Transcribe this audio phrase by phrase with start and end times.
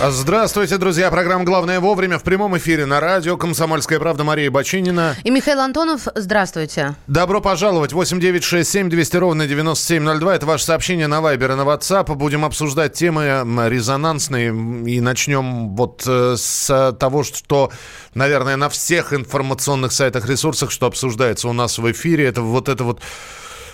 [0.00, 1.10] Здравствуйте, друзья.
[1.10, 5.16] Программа «Главное вовремя» в прямом эфире на радио «Комсомольская правда» Мария Бочинина.
[5.24, 6.94] И Михаил Антонов, здравствуйте.
[7.08, 7.92] Добро пожаловать.
[7.92, 10.36] 8 9 6 7 200 ровно 9702.
[10.36, 12.14] Это ваше сообщение на Вайбер и на WhatsApp.
[12.14, 14.50] Будем обсуждать темы резонансные.
[14.86, 17.72] И начнем вот э, с того, что,
[18.14, 22.26] наверное, на всех информационных сайтах, ресурсах, что обсуждается у нас в эфире.
[22.26, 23.00] Это вот это вот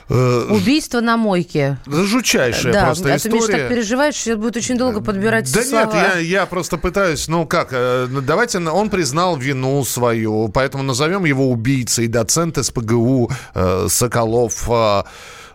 [0.08, 1.78] Убийство на мойке.
[1.86, 3.40] Жучайшая да, просто а история.
[3.40, 5.84] Да, ты, Миша, так переживаешь, сейчас будет очень долго подбирать Да слова.
[5.84, 11.24] нет, я, я просто пытаюсь, ну как, э, давайте, он признал вину свою, поэтому назовем
[11.24, 15.02] его убийцей, доцент СПГУ э, Соколов э,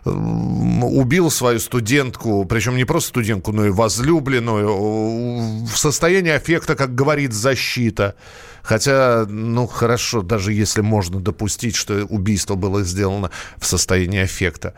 [0.04, 7.32] убил свою студентку, причем не просто студентку, но и возлюбленную, в состоянии аффекта, как говорит
[7.32, 8.14] защита.
[8.62, 14.74] Хотя, ну хорошо, даже если можно допустить, что убийство было сделано в состоянии аффекта.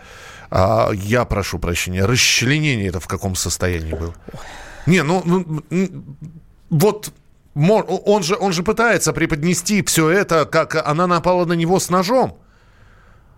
[0.50, 4.14] А, я прошу прощения, расчленение это в каком состоянии было?
[4.86, 5.62] Не, ну, ну
[6.70, 7.12] вот
[7.54, 12.38] он же, он же пытается преподнести все это, как она напала на него с ножом.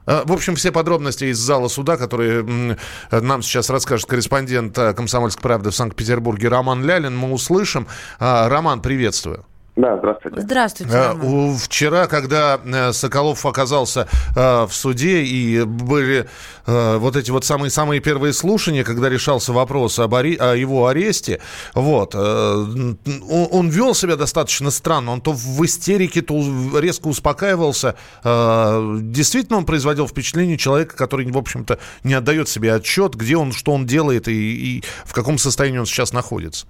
[0.06, 2.76] А, в общем, все подробности из зала суда, которые
[3.10, 7.86] нам сейчас расскажет корреспондент э, «Комсомольской правды» в Санкт-Петербурге Роман Лялин, мы услышим.
[8.18, 9.44] А, Роман, приветствую.
[9.76, 10.40] Да, здравствуйте.
[10.40, 10.96] Здравствуйте.
[10.96, 11.56] Роман.
[11.56, 16.28] Вчера, когда э, Соколов оказался э, в суде и были
[16.66, 20.36] э, вот эти вот самые-самые первые слушания, когда решался вопрос об аре...
[20.36, 21.40] о его аресте,
[21.74, 25.10] вот, он, он вел себя достаточно странно.
[25.10, 26.40] Он то в истерике, то
[26.78, 27.96] резко успокаивался.
[28.22, 33.72] Действительно, он производил впечатление человека, который, в общем-то, не отдает себе отчет, где он, что
[33.72, 36.66] он делает и, и в каком состоянии он сейчас находится.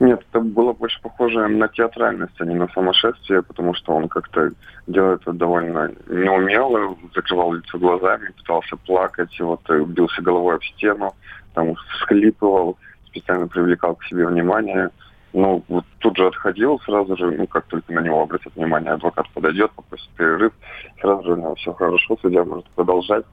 [0.00, 4.52] Нет, это было больше похоже на театральность, а не на сумасшествие, потому что он как-то
[4.86, 10.62] делает это довольно неумело, закрывал лицо глазами, пытался плакать, и вот э, бился головой об
[10.62, 11.14] стену,
[11.54, 12.76] там всхлипывал,
[13.06, 14.90] специально привлекал к себе внимание.
[15.32, 19.28] Ну, вот тут же отходил сразу же, ну, как только на него обратят внимание, адвокат
[19.34, 20.52] подойдет, попросит перерыв,
[21.00, 23.24] сразу же у него все хорошо, судья может продолжать.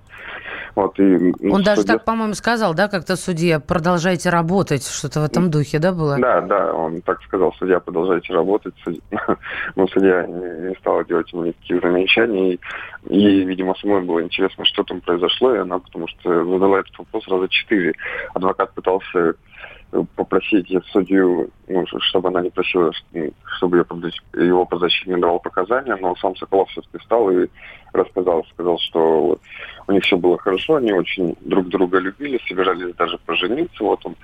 [0.75, 1.75] Вот, и, ну, Он судья...
[1.75, 6.17] даже так, по-моему, сказал, да, как-то судья, продолжайте работать, что-то в этом духе, да, было?
[6.17, 8.73] Да, да, он так сказал, судья, продолжайте работать.
[8.83, 9.01] Судья...
[9.75, 12.59] Но судья не, не стала делать ему никаких замечаний.
[13.07, 16.97] И, ей, видимо, самой было интересно, что там произошло, и она, потому что задала этот
[16.97, 17.93] вопрос раза четыре.
[18.33, 19.35] Адвокат пытался
[20.15, 22.91] попросить судью, ну, чтобы она не просила,
[23.57, 27.47] чтобы ее, его подзащитник давал показания, но сам Соколов все-таки встал и
[27.93, 29.39] рассказал, сказал, что
[29.87, 34.15] у них все было хорошо, они очень друг друга любили, собирались даже пожениться, вот он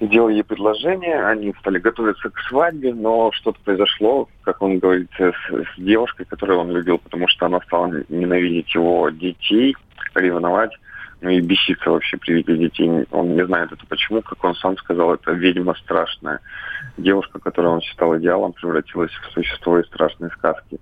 [0.00, 5.20] сделал ей предложение, они стали готовиться к свадьбе, но что-то произошло, как он говорит, с,
[5.20, 9.76] с девушкой, которую он любил, потому что она стала ненавидеть его детей,
[10.14, 10.72] ревновать
[11.20, 13.06] ну и беситься вообще при виде детей.
[13.10, 16.40] Он не знает это почему, как он сам сказал, это ведьма страшная.
[16.96, 20.78] Девушка, которую он считал идеалом, превратилась в существо из страшной сказки.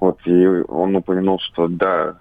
[0.00, 2.16] Вот, и он упомянул, что да,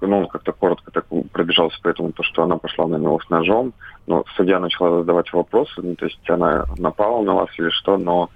[0.00, 3.30] ну, он как-то коротко так пробежался по этому, то, что она пошла на него с
[3.30, 3.72] ножом,
[4.06, 8.30] но судья начала задавать вопросы, ну, то есть она напала на вас или что, но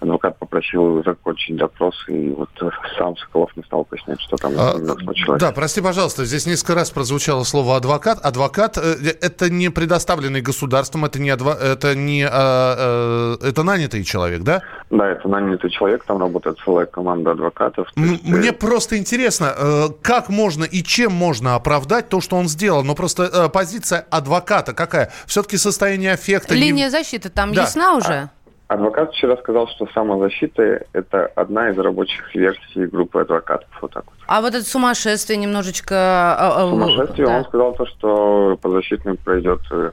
[0.00, 2.48] адвокат попросил закончить допрос, и вот
[2.96, 5.40] сам Соколов не стал пояснять, что там а, случилось.
[5.40, 8.24] Да, прости, пожалуйста, здесь несколько раз прозвучало слово адвокат.
[8.24, 11.50] Адвокат э,– это не предоставленный государством, это не, адво...
[11.50, 14.62] это не а, а, это нанятый человек, да?
[14.90, 17.88] Да, это нанятый человек, там работает целая команда адвокатов.
[17.96, 18.24] Есть...
[18.24, 22.94] Мне просто интересно, э, как можно и чем можно оправдать то, что он сделал, но
[22.94, 25.07] просто позиция адвоката какая?
[25.26, 26.54] Все-таки состояние аффекта...
[26.54, 26.90] Линия не...
[26.90, 27.62] защиты там да.
[27.62, 28.30] ясна уже?
[28.68, 33.68] А, адвокат вчера сказал, что самозащита– это одна из рабочих версий группы адвокатов.
[33.80, 34.14] Вот так вот.
[34.26, 35.94] А вот это сумасшествие немножечко…
[35.96, 37.38] А, а, сумасшествие, да.
[37.38, 39.90] он сказал то, что подзащитный пройдет э,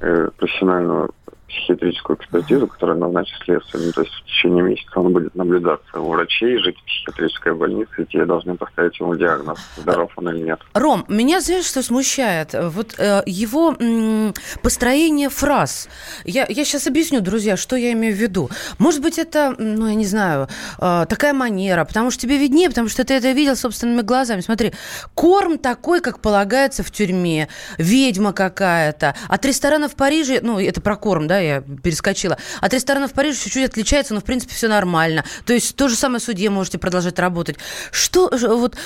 [0.00, 1.14] э, профессиональную
[1.50, 3.86] психиатрическую экспертизу, которую назначит следствие.
[3.86, 7.90] Ну, то есть в течение месяца он будет наблюдаться у врачей, жить в психиатрической больнице,
[8.02, 10.60] и те должны поставить ему диагноз, здоров он или нет.
[10.74, 12.54] Ром, меня, знаешь, что смущает?
[12.54, 15.88] Вот э, его м, построение фраз.
[16.24, 18.48] Я, я сейчас объясню, друзья, что я имею в виду.
[18.78, 20.48] Может быть, это, ну, я не знаю,
[20.78, 24.40] э, такая манера, потому что тебе виднее, потому что ты это видел собственными глазами.
[24.40, 24.72] Смотри,
[25.14, 27.48] корм такой, как полагается в тюрьме,
[27.78, 29.14] ведьма какая-то.
[29.28, 32.38] От ресторана в Париже, ну, это про корм, да, я перескочила.
[32.60, 35.24] От ресторана в Париже чуть-чуть отличается, но, в принципе, все нормально.
[35.44, 37.56] То есть то же самое судье можете продолжать работать.
[37.90, 38.76] Что, вот,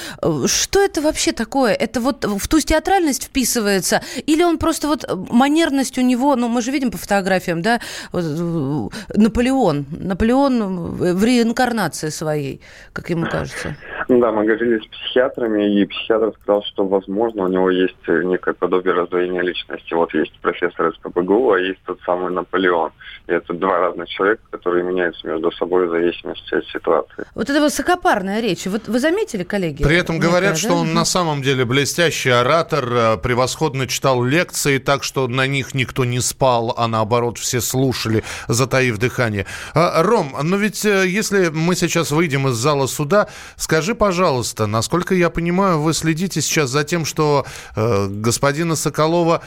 [0.47, 1.75] что это вообще такое?
[1.75, 4.03] Это вот в ту театральность вписывается?
[4.27, 7.81] Или он просто вот манерность у него, ну, мы же видим по фотографиям, да,
[8.13, 9.87] Наполеон.
[9.91, 12.61] Наполеон в реинкарнации своей,
[12.93, 13.77] как ему кажется.
[14.09, 18.95] Да, мы говорили с психиатрами, и психиатр сказал, что, возможно, у него есть некое подобие
[18.95, 19.95] раздвоения личности.
[19.95, 22.93] Вот есть профессор из ПБГУ, а есть тот самый Наполеон.
[23.27, 27.25] И это два разных человека, которые меняются между собой в зависимости от ситуации.
[27.35, 28.67] Вот это высокопарная речь.
[28.67, 29.83] Вот вы заметили, коллеги?
[29.83, 30.57] При этом некая, говорят, да?
[30.57, 35.75] что он на самом деле блестящий оратор, э, превосходно читал лекции, так что на них
[35.75, 39.47] никто не спал, а наоборот все слушали, затаив дыхание.
[39.75, 45.15] А, Ром, но ведь э, если мы сейчас выйдем из зала суда, скажи, пожалуйста, насколько
[45.15, 47.47] я понимаю, вы следите сейчас за тем, что
[47.77, 49.43] э, господина Соколова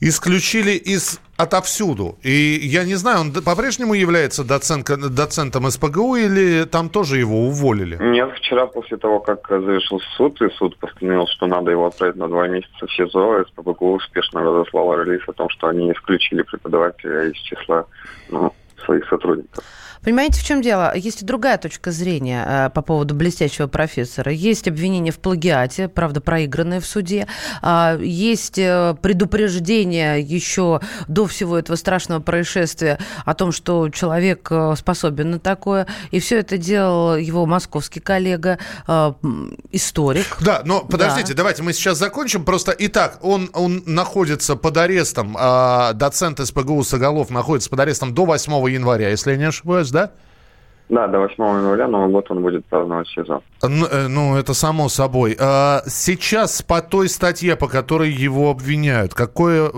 [0.00, 2.18] исключили из отовсюду.
[2.22, 7.96] И я не знаю, он по-прежнему является доцент, доцентом СПГУ или там тоже его уволили?
[8.00, 12.28] Нет, вчера после того, как завершился суд, и суд постановил, что надо его отправить на
[12.28, 17.36] два месяца в СИЗО, СПГУ успешно разослала релиз о том, что они исключили преподавателя из
[17.36, 17.86] числа
[18.28, 18.52] ну,
[18.84, 19.64] своих сотрудников.
[20.02, 20.96] Понимаете, в чем дело?
[20.96, 24.32] Есть и другая точка зрения э, по поводу блестящего профессора.
[24.32, 27.26] Есть обвинение в плагиате, правда, проигранное в суде.
[27.62, 34.74] Э, есть э, предупреждение еще до всего этого страшного происшествия о том, что человек э,
[34.78, 35.86] способен на такое.
[36.12, 38.58] И все это делал его московский коллега,
[39.70, 40.38] историк.
[40.40, 41.38] Да, но подождите, да.
[41.38, 42.44] давайте мы сейчас закончим.
[42.44, 48.24] Просто, итак, он, он находится под арестом, э, доцент СПГУ Соголов находится под арестом до
[48.24, 50.10] 8 января, если я не ошибаюсь сейчас, да?
[50.88, 53.42] Да, до 8 января Новый год он будет праздновать сезон.
[53.62, 55.36] Ну, э, ну, это само собой.
[55.38, 59.70] А сейчас по той статье, по которой его обвиняют, какое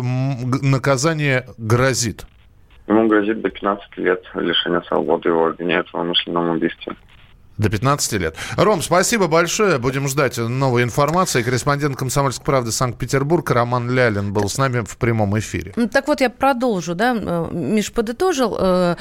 [0.62, 2.24] наказание грозит?
[2.88, 5.28] Ему грозит до 15 лет лишения свободы.
[5.28, 6.94] Его обвиняют в умышленном убийстве.
[7.58, 8.34] До 15 лет.
[8.56, 9.78] Ром, спасибо большое.
[9.78, 11.42] Будем ждать новой информации.
[11.42, 15.74] Корреспондент «Комсомольской правды» Санкт-Петербург Роман Лялин был с нами в прямом эфире.
[15.76, 16.94] Ну, так вот, я продолжу.
[16.94, 17.14] Да?
[17.14, 18.96] Э, Миш подытожил, э,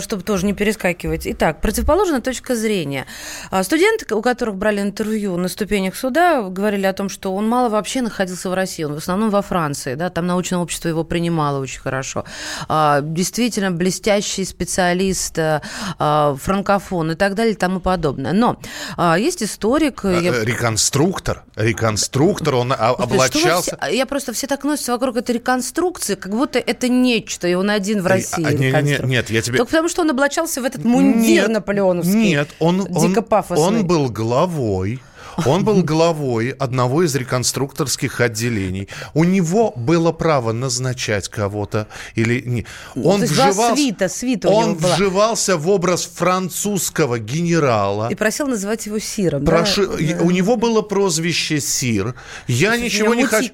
[0.00, 1.26] чтобы тоже не перескакивать.
[1.26, 3.06] Итак, противоположная точка зрения.
[3.50, 7.70] А студенты, у которых брали интервью на ступенях суда, говорили о том, что он мало
[7.70, 8.84] вообще находился в России.
[8.84, 9.94] Он в основном во Франции.
[9.94, 10.10] Да?
[10.10, 12.24] Там научное общество его принимало очень хорошо.
[12.68, 15.62] Действительно, блестящий специалист, э,
[15.98, 18.32] франкофон и так далее тому подобное подобное.
[18.32, 18.58] Но
[18.96, 20.04] а, есть историк...
[20.04, 20.32] А, я...
[20.32, 21.44] Э, реконструктор.
[21.54, 23.78] Реконструктор, он облачался...
[23.80, 23.94] Все...
[23.94, 28.02] Я просто все так носятся вокруг этой реконструкции, как будто это нечто, и он один
[28.02, 28.44] в России.
[28.44, 29.58] А, не, не, нет, я тебе...
[29.58, 32.14] Только потому, что он облачался в этот мундир нет, наполеоновский.
[32.14, 33.16] Нет, он, он,
[33.50, 35.00] он был главой
[35.46, 38.88] он был главой одного из реконструкторских отделений.
[39.14, 42.66] У него было право назначать кого-то или не.
[42.94, 48.08] Он То вживался, свита, свита он вживался в образ французского генерала.
[48.10, 49.44] И просил называть его Сиром.
[49.44, 49.86] Проши...
[49.86, 50.22] Да?
[50.22, 52.14] У него было прозвище Сир.
[52.46, 53.50] Я ничего не хочу.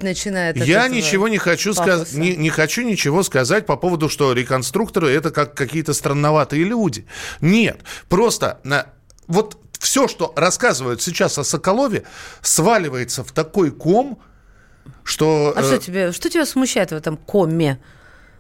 [0.55, 2.13] Я ничего не хочу сказать.
[2.13, 7.07] Не, не хочу ничего сказать по поводу, что реконструкторы это как какие-то странноватые люди.
[7.41, 8.87] Нет, просто на
[9.27, 12.05] вот все, что рассказывают сейчас о Соколове,
[12.43, 14.21] сваливается в такой ком,
[15.03, 15.55] что...
[15.57, 15.65] А э...
[15.65, 17.81] что, тебе, что тебя смущает в этом коме?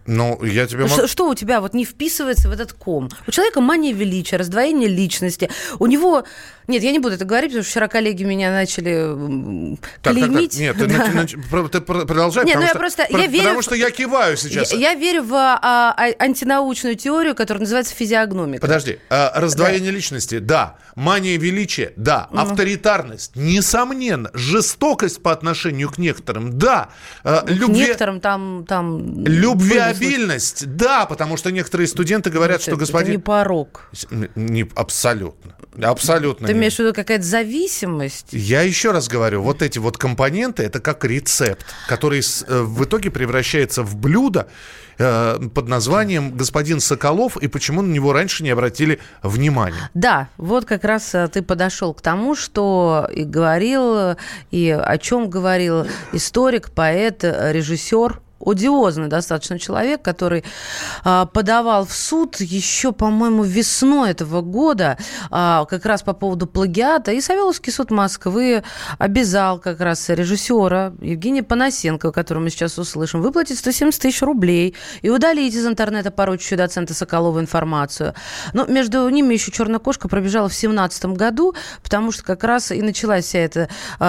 [0.07, 0.95] Ну, я тебе могу...
[0.95, 3.09] Что, что у тебя вот не вписывается в этот ком?
[3.27, 5.51] У человека мания величия, раздвоение личности.
[5.79, 6.25] У него...
[6.71, 10.57] Нет, я не буду это говорить, потому что вчера коллеги меня начали так, клеймить.
[10.57, 11.63] Так, так, нет, да.
[11.69, 14.37] ты, ты продолжай, нет, ну потому, ну, что, просто, я верю потому что я киваю
[14.37, 14.73] сейчас.
[14.73, 18.61] Я, я верю в а, а, антинаучную теорию, которая называется физиогномика.
[18.61, 19.97] Подожди, а, раздвоение да.
[19.97, 20.77] личности, да.
[20.95, 22.29] Мания величия, да.
[22.31, 22.41] Ну.
[22.41, 24.31] Авторитарность, несомненно.
[24.35, 26.91] Жестокость по отношению к некоторым, да.
[27.25, 27.85] А, любви...
[27.85, 28.65] К некоторым там...
[28.69, 33.13] там Любвеобильность, да, потому что некоторые студенты говорят, это, что господин...
[33.13, 33.91] Это не порог.
[34.37, 35.57] Не, абсолютно.
[35.83, 36.47] Абсолютно.
[36.47, 38.29] Ты имеешь в виду какая-то зависимость?
[38.33, 43.11] Я еще раз говорю, вот эти вот компоненты, это как рецепт, который э, в итоге
[43.11, 44.49] превращается в блюдо
[44.99, 49.91] э, под названием «Господин Соколов» и почему на него раньше не обратили внимания.
[49.95, 54.17] Да, вот как раз э, ты подошел к тому, что и говорил,
[54.51, 60.45] и о чем говорил историк, поэт, режиссер, одиозный достаточно человек, который
[61.05, 64.99] а, подавал в суд еще, по-моему, весной этого года
[65.31, 67.13] а, как раз по поводу плагиата.
[67.13, 68.63] И Савеловский суд Москвы
[68.99, 75.11] обязал как раз режиссера Евгения Панасенко, которого мы сейчас услышим, выплатить 170 тысяч рублей и
[75.11, 78.15] удалить из интернета порочащую доцента Соколова информацию.
[78.53, 82.81] Но между ними еще черная кошка пробежала в 2017 году, потому что как раз и
[82.83, 83.69] началась вся эта
[83.99, 84.05] э,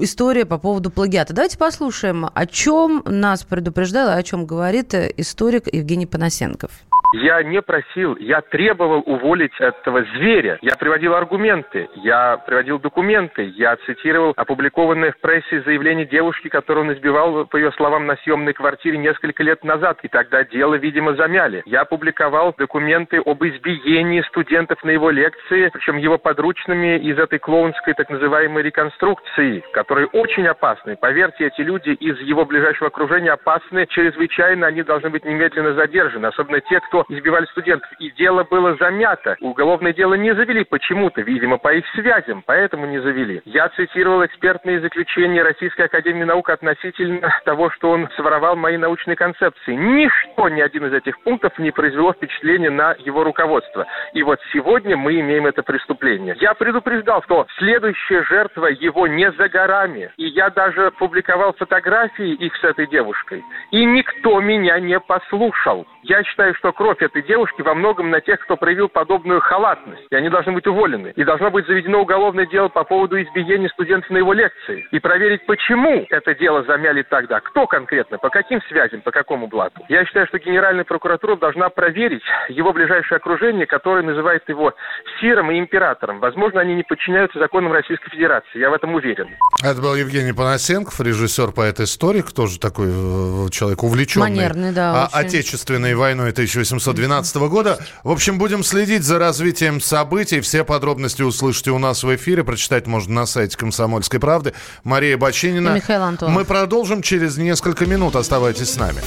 [0.00, 1.34] история по поводу плагиата.
[1.34, 6.70] Давайте послушаем, о чем нас предупреждал и о чем говорит историк Евгений Панасенков.
[7.14, 10.58] Я не просил, я требовал уволить этого зверя.
[10.62, 16.92] Я приводил аргументы, я приводил документы, я цитировал опубликованное в прессе заявление девушки, которую он
[16.94, 20.00] избивал, по ее словам, на съемной квартире несколько лет назад.
[20.02, 21.62] И тогда дело, видимо, замяли.
[21.66, 27.94] Я опубликовал документы об избиении студентов на его лекции, причем его подручными из этой клоунской
[27.94, 30.96] так называемой реконструкции, которые очень опасны.
[30.96, 36.60] Поверьте, эти люди из его ближайшего окружения опасны чрезвычайно, они должны быть немедленно задержаны, особенно
[36.60, 37.90] те, кто избивали студентов.
[37.98, 39.36] И дело было замято.
[39.40, 43.42] Уголовное дело не завели почему-то, видимо, по их связям, поэтому не завели.
[43.44, 49.74] Я цитировал экспертные заключения Российской Академии Наук относительно того, что он своровал мои научные концепции.
[49.74, 53.86] Ничто, ни один из этих пунктов не произвело впечатления на его руководство.
[54.12, 56.36] И вот сегодня мы имеем это преступление.
[56.40, 60.10] Я предупреждал, что следующая жертва его не за горами.
[60.16, 63.42] И я даже публиковал фотографии их с этой девушкой.
[63.70, 65.86] И никто меня не послушал.
[66.04, 70.02] Я считаю, что кровь этой девушки во многом на тех, кто проявил подобную халатность.
[70.10, 71.14] И они должны быть уволены.
[71.16, 74.86] И должно быть заведено уголовное дело по поводу избиения студентов на его лекции.
[74.90, 77.40] И проверить, почему это дело замяли тогда.
[77.40, 79.80] Кто конкретно, по каким связям, по какому блату.
[79.88, 84.74] Я считаю, что Генеральная прокуратура должна проверить его ближайшее окружение, которое называет его
[85.20, 86.20] сиром и императором.
[86.20, 88.58] Возможно, они не подчиняются законам Российской Федерации.
[88.58, 89.30] Я в этом уверен.
[89.62, 95.93] Это был Евгений Панасенков, режиссер, поэт-историк, тоже такой э, человек увлеченный Манерный, да, а, отечественной
[95.94, 97.78] войной 1812 года.
[98.02, 100.40] В общем, будем следить за развитием событий.
[100.40, 102.44] Все подробности услышите у нас в эфире.
[102.44, 104.54] Прочитать можно на сайте «Комсомольской правды».
[104.82, 105.70] Мария Бочинина.
[105.70, 106.34] И Михаил Антонов.
[106.34, 108.16] Мы продолжим через несколько минут.
[108.16, 109.00] Оставайтесь с нами.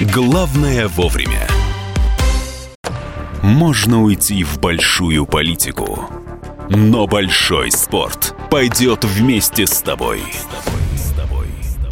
[0.00, 1.46] Главное вовремя.
[3.42, 6.08] Можно уйти в большую политику,
[6.68, 10.22] но большой спорт пойдет вместе с тобой.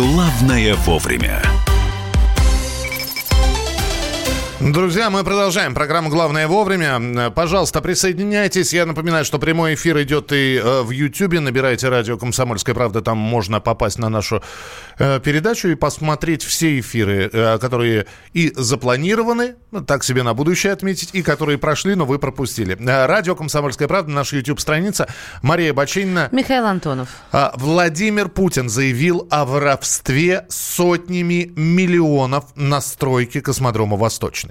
[0.00, 1.49] «Главное вовремя».
[4.60, 7.30] Друзья, мы продолжаем программу «Главное вовремя».
[7.30, 8.74] Пожалуйста, присоединяйтесь.
[8.74, 11.40] Я напоминаю, что прямой эфир идет и э, в Ютьюбе.
[11.40, 13.00] Набирайте радио «Комсомольская правда».
[13.00, 14.42] Там можно попасть на нашу
[14.98, 20.74] э, передачу и посмотреть все эфиры, э, которые и запланированы, ну, так себе на будущее
[20.74, 22.76] отметить, и которые прошли, но вы пропустили.
[22.78, 25.08] Радио «Комсомольская правда», наша YouTube-страница.
[25.40, 26.28] Мария Бачинина.
[26.32, 27.08] Михаил Антонов.
[27.32, 34.49] А, Владимир Путин заявил о воровстве сотнями миллионов на стройке космодрома «Восточный».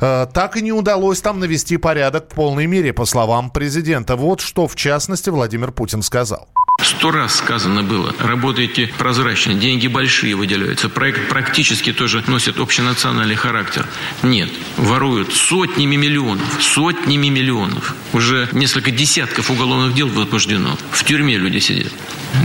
[0.00, 4.16] Э, так и не удалось там навести порядок в полной мере, по словам президента.
[4.16, 6.48] Вот что, в частности, Владимир Путин сказал.
[6.82, 13.86] Сто раз сказано было, работайте прозрачно, деньги большие выделяются, проект практически тоже носит общенациональный характер.
[14.22, 17.94] Нет, воруют сотнями миллионов, сотнями миллионов.
[18.14, 20.76] Уже несколько десятков уголовных дел возбуждено.
[20.90, 21.92] В тюрьме люди сидят.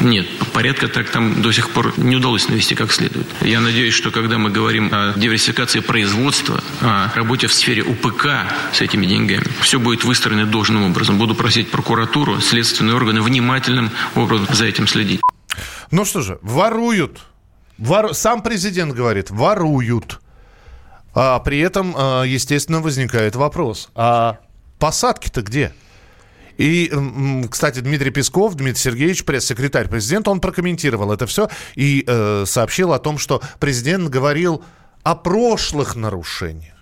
[0.01, 3.27] Нет, порядка так там до сих пор не удалось навести как следует.
[3.41, 8.27] Я надеюсь, что когда мы говорим о диверсификации производства, о работе в сфере УПК
[8.73, 11.17] с этими деньгами, все будет выстроено должным образом.
[11.17, 15.21] Буду просить прокуратуру, следственные органы внимательным образом за этим следить.
[15.91, 17.19] Ну что же, воруют.
[17.77, 18.13] Вор...
[18.13, 20.19] Сам президент говорит, воруют.
[21.13, 24.39] А при этом, а, естественно, возникает вопрос, а
[24.79, 25.73] посадки-то где?
[26.57, 26.91] И,
[27.49, 32.99] кстати, Дмитрий Песков, Дмитрий Сергеевич, пресс-секретарь президента, он прокомментировал это все и э, сообщил о
[32.99, 34.63] том, что президент говорил
[35.03, 36.75] о прошлых нарушениях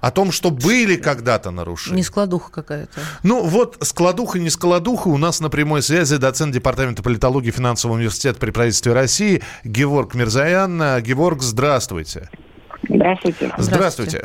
[0.00, 1.96] о том, что были когда-то нарушения.
[1.96, 3.00] Не складуха какая-то.
[3.22, 5.08] Ну вот складуха, не складуха.
[5.08, 11.00] У нас на прямой связи доцент Департамента политологии Финансового университета при правительстве России Геворг Мирзаян.
[11.02, 12.28] Геворг, здравствуйте.
[12.28, 12.55] Здравствуйте.
[12.88, 13.52] Здравствуйте.
[13.58, 14.18] Здравствуйте.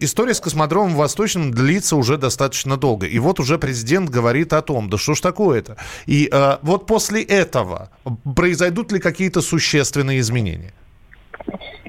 [0.00, 3.06] История с космодромом Восточным длится уже достаточно долго.
[3.06, 5.76] И вот уже президент говорит о том, да что ж такое-то.
[6.06, 7.90] И э, вот после этого
[8.36, 10.72] произойдут ли какие-то существенные изменения?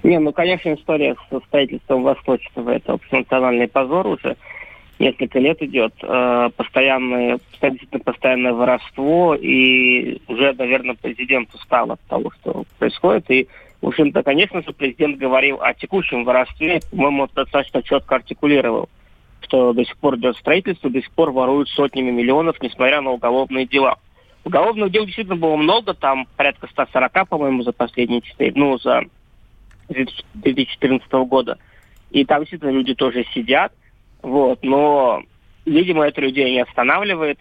[0.04, 4.36] Не, ну, конечно, история со строительством Восточного– это общенациональный позор уже.
[5.00, 5.94] Несколько лет идет.
[6.04, 9.36] Э, постоянное, действительно постоянное воровство.
[9.36, 13.30] И уже, наверное, президент устал от того, что происходит.
[13.32, 13.48] И
[13.84, 18.88] в общем-то, конечно же, президент говорил о текущем воровстве, по-моему, достаточно четко артикулировал,
[19.42, 23.68] что до сих пор идет строительство, до сих пор воруют сотнями миллионов, несмотря на уголовные
[23.68, 23.98] дела.
[24.46, 29.02] Уголовных дел действительно было много, там порядка 140, по-моему, за последние 4, ну, за
[29.90, 31.58] 2014 года.
[32.10, 33.74] И там действительно люди тоже сидят,
[34.22, 35.24] вот, но,
[35.66, 37.38] видимо, это людей не останавливает.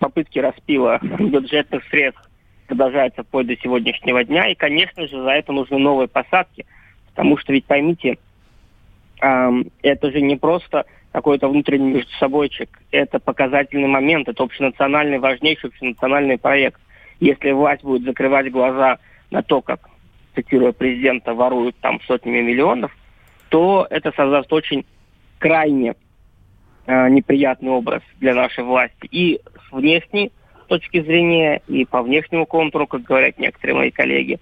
[0.00, 2.29] Попытки распила бюджетных средств
[2.70, 4.48] продолжается вплоть до сегодняшнего дня.
[4.48, 6.64] И, конечно же, за это нужны новые посадки.
[7.08, 8.18] Потому что ведь поймите,
[9.18, 12.80] это же не просто какой-то внутренний между собойчик.
[12.92, 16.80] Это показательный момент, это общенациональный, важнейший общенациональный проект.
[17.18, 18.98] Если власть будет закрывать глаза
[19.32, 19.90] на то, как,
[20.36, 22.96] цитируя президента, воруют там сотнями миллионов,
[23.48, 24.86] то это создаст очень
[25.38, 25.96] крайне
[26.86, 29.08] э, неприятный образ для нашей власти.
[29.10, 30.30] И с внешней
[30.70, 34.38] точки зрения, и по внешнему контуру, как говорят некоторые мои коллеги,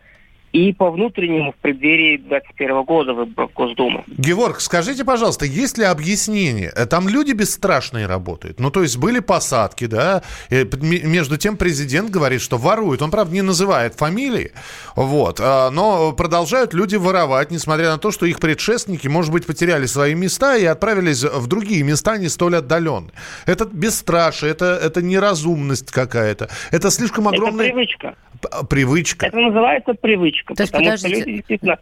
[0.52, 4.04] и по внутреннему в преддверии 2021 года выборов Госдумы.
[4.06, 6.72] Георг, скажите, пожалуйста, есть ли объяснение?
[6.74, 8.58] Э, там люди бесстрашные работают.
[8.58, 10.22] Ну, то есть были посадки, да?
[10.50, 13.02] И между тем президент говорит, что воруют.
[13.02, 14.52] Он, правда, не называет фамилии,
[14.96, 15.38] вот.
[15.40, 20.14] А, но продолжают люди воровать, несмотря на то, что их предшественники, может быть, потеряли свои
[20.14, 23.12] места и отправились в другие места не столь отдаленные.
[23.46, 26.48] Это бесстрашие, это, это неразумность какая-то.
[26.70, 27.66] Это слишком огромная...
[27.66, 28.14] Это привычка.
[28.68, 29.26] Привычка.
[29.26, 30.54] Это называется привычка привычка.
[30.54, 31.78] То есть, подождите, люди действительно...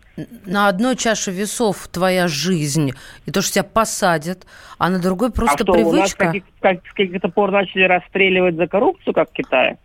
[0.46, 2.92] на одной чаше весов твоя жизнь,
[3.26, 4.46] и то, что тебя посадят,
[4.78, 6.22] а на другой просто а что, привычка.
[6.22, 9.78] У нас как, с каких-то пор начали расстреливать за коррупцию, как в Китае?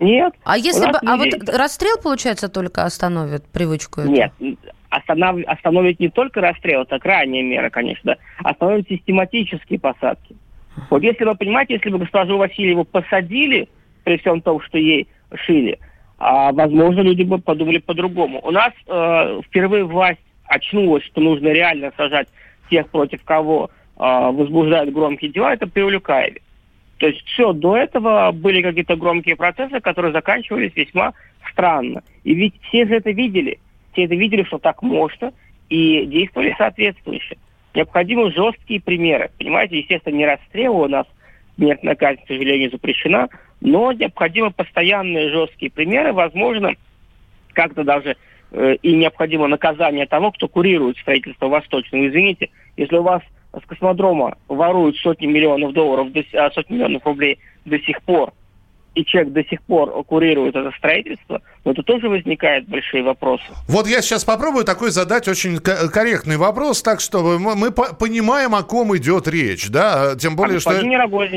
[0.00, 0.34] Нет.
[0.44, 4.00] А если бы, а вот расстрел, получается, только остановит привычку?
[4.00, 4.10] Эту?
[4.10, 4.32] Нет,
[4.88, 10.36] останов, остановить не только расстрел, это крайняя мера, конечно, остановить систематические посадки.
[10.88, 13.68] Вот если вы понимаете, если бы госпожу Васильеву посадили,
[14.04, 15.78] при всем том, что ей шили,
[16.20, 18.40] а, возможно, люди бы подумали по-другому.
[18.44, 22.28] У нас э, впервые власть очнулась, что нужно реально сажать
[22.68, 26.42] тех, против кого э, возбуждают громкие дела, это при.
[26.98, 31.14] То есть все, до этого были какие-то громкие процессы, которые заканчивались весьма
[31.50, 32.02] странно.
[32.22, 33.58] И ведь все же это видели.
[33.92, 35.32] Все это видели, что так можно,
[35.70, 37.38] и действовали соответствующе.
[37.72, 39.30] Необходимы жесткие примеры.
[39.38, 41.06] Понимаете, естественно, не расстрел у нас,
[41.60, 43.28] смертная казнь, к сожалению, запрещена,
[43.60, 46.74] но необходимы постоянные жесткие примеры, возможно,
[47.52, 48.16] как-то даже
[48.52, 52.08] э, и необходимо наказание того, кто курирует строительство Восточного.
[52.08, 57.38] Извините, если у вас с космодрома воруют сотни миллионов долларов, до, а, сотни миллионов рублей
[57.66, 58.32] до сих пор,
[58.94, 63.44] и человек до сих пор курирует это строительство, но это тоже возникает большие вопросы.
[63.68, 68.96] Вот я сейчас попробую такой задать очень корректный вопрос, так что мы понимаем, о ком
[68.96, 70.80] идет речь, да, тем более, что,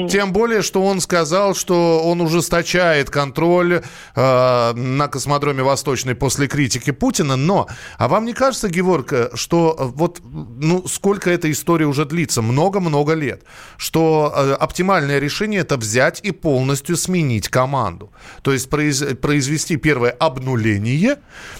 [0.07, 3.81] тем более, что он сказал, что он ужесточает контроль
[4.15, 10.21] э, на космодроме Восточный после критики Путина, но, а вам не кажется, Георг, что вот,
[10.23, 13.43] ну, сколько эта история уже длится, много-много лет,
[13.77, 18.09] что э, оптимальное решение это взять и полностью сменить сменить команду.
[18.41, 21.17] То есть произ, произвести первое обнуление,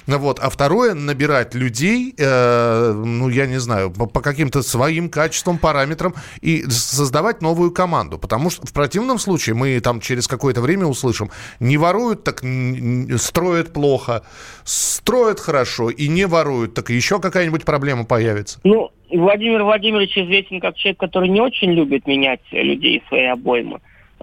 [0.08, 5.58] вот, а второе набирать людей, э, ну, я не знаю, по, по каким-то своим качествам,
[5.58, 8.17] параметрам и создавать новую команду.
[8.17, 12.43] Потому что в противном случае мы там через какое-то время услышим, не воруют, так
[13.19, 14.22] строят плохо,
[14.63, 18.60] строят хорошо и не воруют, так еще какая-нибудь проблема появится.
[18.63, 23.80] Ну, Владимир Владимирович известен как человек, который не очень любит менять людей своей обоймы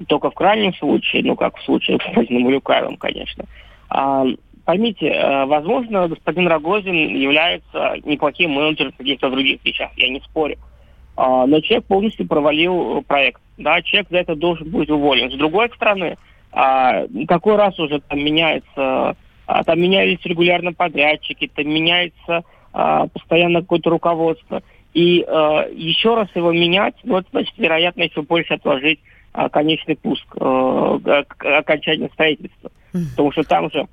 [0.08, 3.44] только в крайнем случае, ну, как в случае с господином Улюкаевым, конечно.
[3.88, 4.24] А,
[4.64, 10.56] поймите, э, возможно, господин Рогозин является неплохим менеджером в каких-то других вещах, я не спорю.
[11.16, 13.40] А, но человек полностью провалил проект.
[13.58, 15.30] Да, человек за это должен быть уволен.
[15.30, 16.16] С другой стороны,
[16.52, 23.60] а, какой раз уже там меняется, а, там меняются регулярно подрядчики, там меняется а, постоянно
[23.60, 24.62] какое-то руководство.
[24.94, 29.00] И а, еще раз его менять, ну, это значит, вероятно, еще больше отложить
[29.32, 32.70] конечный пуск, э, окончание строительства.
[32.92, 33.86] Потому что там же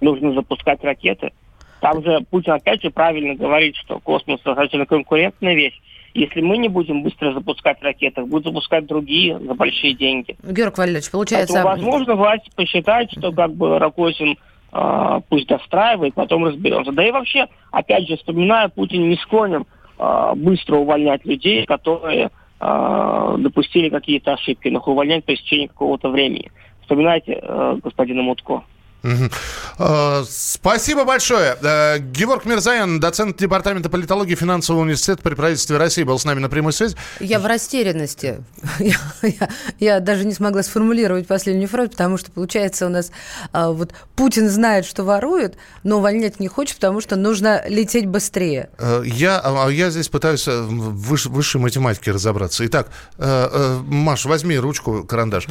[0.00, 1.32] нужно запускать ракеты.
[1.80, 5.80] Там же Путин опять же правильно говорит, что космос достаточно конкурентная вещь.
[6.12, 10.36] Если мы не будем быстро запускать ракеты, будут запускать другие за большие деньги.
[10.42, 11.62] Георг Валерьевич, получается...
[11.62, 14.36] Поэтому, возможно, власть посчитает, что как бы Рогозин
[14.72, 16.92] э, пусть достраивает, потом разберемся.
[16.92, 19.64] Да и вообще, опять же, вспоминаю, Путин не склонен
[19.98, 26.10] э, быстро увольнять людей, которые э, допустили какие-то ошибки, но их увольнять по истечении какого-то
[26.10, 26.50] времени.
[26.82, 28.64] Вспоминайте э, господина Мутко.
[29.02, 30.24] Угу.
[30.28, 31.56] Спасибо большое.
[31.62, 36.48] Э, Георг Мирзаян, доцент Департамента политологии финансового университета при правительстве России, был с нами на
[36.48, 36.96] прямой связи.
[37.18, 38.44] Я в растерянности.
[38.78, 43.10] Я, я, я даже не смогла сформулировать последнюю фразу, потому что, получается, у нас
[43.52, 48.70] а, вот Путин знает, что ворует, но увольнять не хочет, потому что нужно лететь быстрее.
[48.78, 52.66] Э, я, а, а я здесь пытаюсь в выш, высшей математике разобраться.
[52.66, 55.46] Итак, Маш, возьми ручку, карандаш.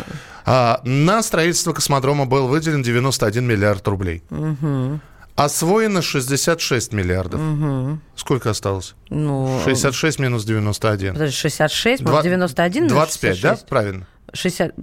[0.46, 4.24] На строительство космодрома был выделен 91 1 миллиард рублей.
[4.30, 5.00] Угу.
[5.36, 7.40] Освоено 66 миллиардов.
[7.40, 8.00] Угу.
[8.16, 8.96] Сколько осталось?
[9.10, 11.14] Ну, 66 минус 91.
[11.14, 13.42] Подожди, 66 минус 91 25, 66.
[13.42, 13.68] да?
[13.68, 14.06] Правильно.
[14.34, 14.74] 60...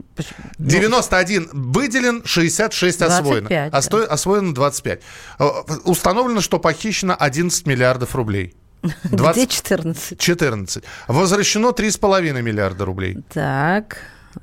[0.59, 3.49] 91 выделен, 66 освоено.
[3.49, 3.99] 25, Осто...
[3.99, 4.05] да.
[4.07, 5.01] Освоено 25.
[5.39, 5.45] Э,
[5.85, 8.55] установлено, что похищено 11 миллиардов рублей.
[9.05, 9.37] 20...
[9.37, 10.19] Где 14?
[10.19, 10.85] 14.
[11.07, 13.19] Возвращено 3,5 миллиарда рублей.
[13.33, 13.99] Так.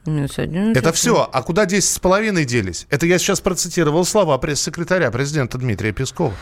[0.06, 1.30] Это все.
[1.32, 2.88] А куда 10,5 делись?
[2.90, 6.34] Это я сейчас процитировал слова пресс-секретаря президента Дмитрия Пескова.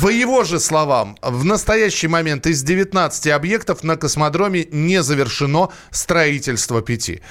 [0.00, 6.82] По его же словам, в настоящий момент из 19 объектов на космодроме не завершено строительство
[6.82, 7.22] пяти.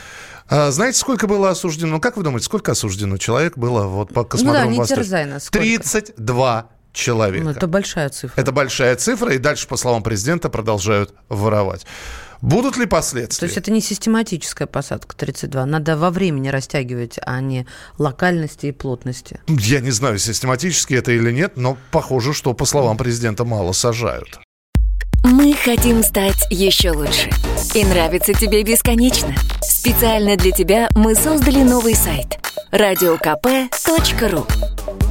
[0.50, 1.94] А, знаете, сколько было осуждено?
[1.94, 5.26] Ну, как вы думаете, сколько осуждено человек было вот по космодрому ну, да, не терзай
[5.26, 5.46] нас.
[5.46, 7.44] 32 человека.
[7.44, 8.40] Ну, это большая цифра.
[8.40, 11.86] Это большая цифра, и дальше, по словам президента, продолжают воровать.
[12.44, 13.40] Будут ли последствия?
[13.40, 15.66] То есть это не систематическая посадка 32.
[15.66, 17.66] Надо во времени растягивать, а не
[17.98, 19.40] локальности и плотности.
[19.48, 24.42] Я не знаю, систематически это или нет, но похоже, что, по словам президента, мало сажают.
[25.24, 27.30] Мы хотим стать еще лучше.
[27.76, 29.34] И нравится тебе бесконечно.
[29.62, 32.40] Специально для тебя мы создали новый сайт–
[32.72, 34.46] радиокп.ру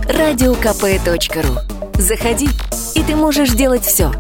[0.07, 1.59] радиокп.ру
[1.99, 2.49] Заходи,
[2.95, 4.13] и ты можешь делать все.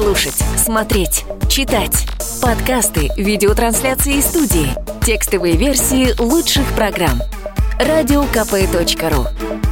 [0.00, 2.06] Слушать, смотреть, читать.
[2.40, 4.74] Подкасты, видеотрансляции из студии.
[5.04, 7.20] Текстовые версии лучших программ.
[7.78, 9.26] Радиокп.ру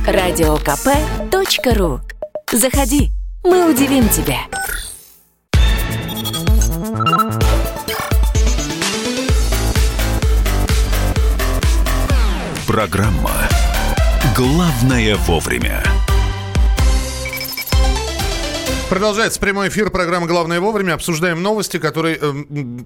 [0.06, 2.00] Радиокп.ру
[2.52, 3.08] Заходи,
[3.42, 4.40] мы удивим тебя.
[12.66, 13.48] Программа
[14.36, 15.82] «Главное вовремя».
[18.88, 20.94] Продолжается прямой эфир программы «Главное вовремя».
[20.94, 22.32] Обсуждаем новости, которые, э,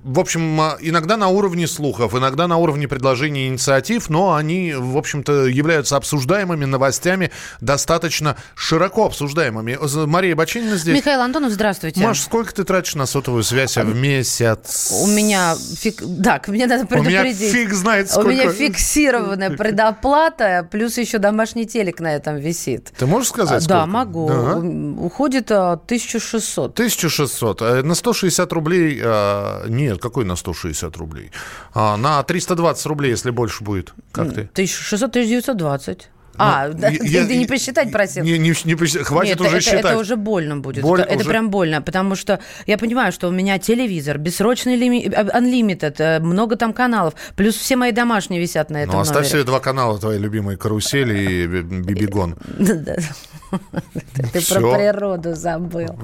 [0.03, 4.99] в общем, а, иногда на уровне слухов, иногда на уровне предложений инициатив, но они, в
[4.99, 9.79] общем-то, являются обсуждаемыми новостями, достаточно широко обсуждаемыми.
[10.07, 10.97] Мария Бачинина здесь.
[10.97, 12.01] Михаил Антонов, здравствуйте.
[12.01, 14.91] Маш, сколько ты тратишь на сотовую связь в месяц?
[14.91, 16.03] У меня, фиг...
[16.25, 17.41] так, мне надо предупредить.
[17.41, 18.27] У меня фиг знает сколько.
[18.27, 22.93] У меня фиксированная предоплата, плюс еще домашний телек на этом висит.
[22.99, 24.27] Ты можешь сказать, Да, могу.
[24.27, 24.57] Да.
[24.57, 26.73] Уходит а, 1600.
[26.73, 27.63] 1600.
[27.63, 29.01] А на 160 рублей...
[29.05, 31.31] А, нет, какой на 160 рублей?
[31.75, 33.93] А, на 320 рублей, если больше будет.
[34.11, 34.41] Как ты?
[34.43, 36.09] 1600, 1920.
[36.39, 38.25] А, ну, да, я, ты не посчитать просил?
[38.25, 39.85] Не, не, не посчитать, хватит Нет, уже это, считать.
[39.85, 40.83] Это уже больно будет.
[40.83, 41.21] Боль это, уже...
[41.21, 45.05] это прям больно, потому что я понимаю, что у меня телевизор, бессрочный лими...
[45.09, 49.45] unlimited, э, много там каналов, плюс все мои домашние висят на этом Ну, оставь себе
[49.45, 52.37] два канала, твои любимые, «Карусель» и «Бибигон».
[54.33, 55.99] Ты про природу забыл.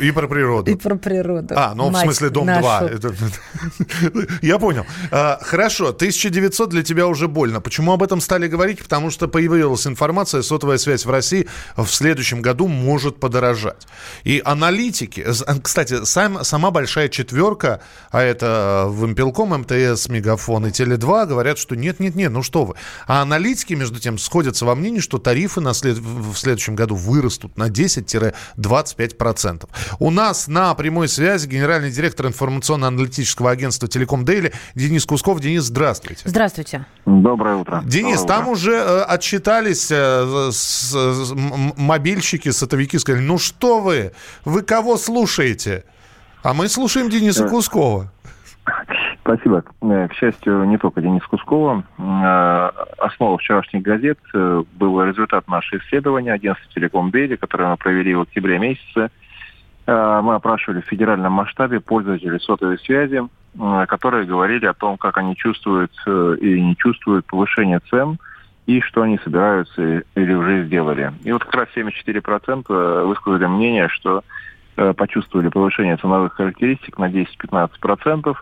[0.00, 0.70] И про природу.
[0.70, 1.54] И про природу.
[1.56, 3.28] А, ну в смысле «Дом-2».
[4.42, 4.84] Я понял.
[5.10, 7.60] А, хорошо, 1900 для тебя уже больно.
[7.60, 8.82] Почему об этом стали говорить?
[8.82, 13.86] Потому что появилась информация, сотовая связь в России в следующем году может подорожать.
[14.24, 15.24] И аналитики,
[15.62, 21.76] кстати, сам, сама большая четверка, а это э, Вимпелком, МТС, Мегафон и Теле2, говорят, что
[21.76, 22.74] нет-нет-нет, ну что вы.
[23.06, 25.98] А аналитики, между тем, сходятся во мнении, что тарифы на след...
[25.98, 29.68] в следующем году вырастут на 10-25%.
[29.98, 35.40] У нас на прямой связи генеральный директор информационно-аналитического агентства «Телеком Дейли» Денис Кусков.
[35.40, 36.22] Денис, здравствуйте.
[36.24, 36.86] Здравствуйте.
[37.04, 37.82] Доброе утро.
[37.84, 43.80] Денис, Доброе там уже э, от отчитались э, с, с, мобильщики, сотовики, сказали, ну что
[43.80, 44.12] вы,
[44.44, 45.84] вы кого слушаете?
[46.42, 47.48] А мы слушаем Дениса да.
[47.48, 48.12] Кускова.
[49.26, 49.64] Спасибо.
[49.82, 51.82] Э, к счастью, не только Денис Кускова.
[51.98, 58.20] Э, основа вчерашних газет был результат нашего исследования 11 Телеком Дейли, которое мы провели в
[58.20, 59.10] октябре месяце.
[59.88, 63.22] Мы опрашивали в федеральном масштабе пользователей сотовой связи,
[63.86, 68.18] которые говорили о том, как они чувствуют и не чувствуют повышение цен–
[68.66, 71.12] и что они собираются или уже сделали.
[71.22, 74.24] И вот как раз 74% высказали мнение, что
[74.76, 78.36] э, почувствовали повышение ценовых характеристик на 10-15%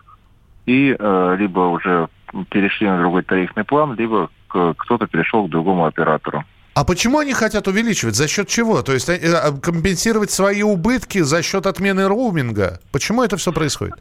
[0.65, 2.07] и э, либо уже
[2.49, 6.43] перешли на другой тарифный план, либо кто-то перешел к другому оператору.
[6.75, 8.15] А почему они хотят увеличивать?
[8.15, 8.81] За счет чего?
[8.81, 12.79] То есть э, э, компенсировать свои убытки за счет отмены роуминга?
[12.91, 13.95] Почему это все происходит?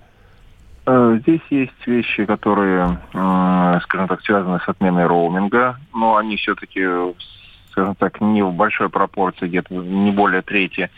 [0.85, 6.85] Э, здесь есть вещи, которые, скажем так, связаны с отменой роуминга, но они все-таки,
[7.71, 10.91] скажем так, не в большой пропорции, где-то не более трети.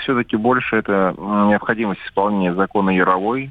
[0.00, 3.50] Все-таки больше это необходимость исполнения закона Яровой,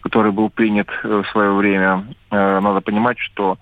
[0.00, 2.04] который был принят в свое время.
[2.30, 3.58] Надо понимать, что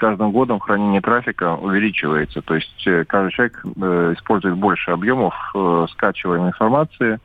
[0.00, 2.40] каждым годом хранение трафика увеличивается.
[2.40, 7.20] То есть э, каждый человек э, использует больше объемов э, скачиваемой информации,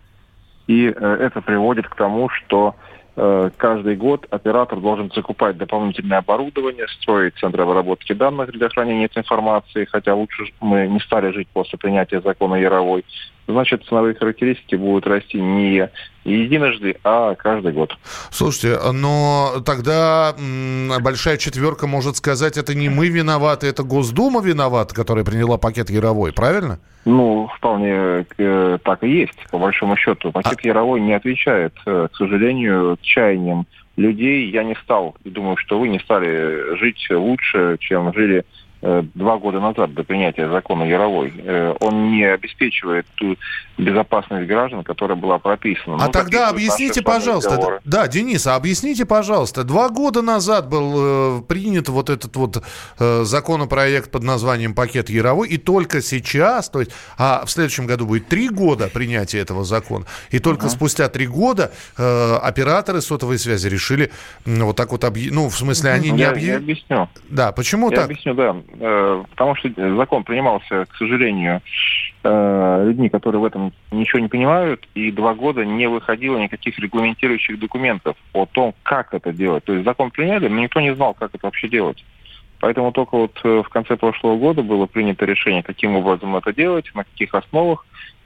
[0.67, 2.75] и это приводит к тому, что
[3.15, 9.85] каждый год оператор должен закупать дополнительное оборудование, строить центры обработки данных для хранения этой информации,
[9.85, 13.05] хотя лучше мы не стали жить после принятия закона Яровой
[13.47, 15.89] значит, ценовые характеристики будут расти не
[16.23, 17.95] единожды, а каждый год.
[18.31, 20.35] Слушайте, но тогда
[20.99, 26.33] большая четверка может сказать, это не мы виноваты, это Госдума виновата, которая приняла пакет Яровой,
[26.33, 26.79] правильно?
[27.05, 30.31] Ну, вполне э, так и есть, по большому счету.
[30.31, 30.67] Пакет а...
[30.67, 34.49] Яровой не отвечает, э, к сожалению, чаяниям людей.
[34.49, 38.43] Я не стал, и думаю, что вы не стали жить лучше, чем жили
[39.13, 43.35] два года назад, до принятия закона Яровой, э, он не обеспечивает ту
[43.77, 45.97] безопасность граждан, которая была прописана.
[45.99, 51.41] А ну, тогда объясните, пожалуйста, да, Денис, а объясните, пожалуйста, два года назад был э,
[51.43, 52.63] принят вот этот вот
[52.99, 58.05] э, законопроект под названием «Пакет Яровой», и только сейчас, то есть, а в следующем году
[58.05, 60.71] будет три года принятия этого закона, и только uh-huh.
[60.71, 64.11] спустя три года э, операторы сотовой связи решили
[64.45, 66.51] э, вот так вот объявить, ну, в смысле, они не объявили...
[66.51, 67.09] Я объясню.
[67.29, 68.05] Да, почему я так?
[68.05, 68.55] объясню, да.
[68.79, 71.61] Э, потому что закон принимался, к сожалению,
[72.23, 77.59] э, людьми, которые в этом ничего не понимают, и два года не выходило никаких регламентирующих
[77.59, 79.63] документов о том, как это делать.
[79.63, 82.03] То есть закон приняли, но никто не знал, как это вообще делать.
[82.59, 86.89] Поэтому только вот э, в конце прошлого года было принято решение, каким образом это делать,
[86.93, 87.85] на каких основах.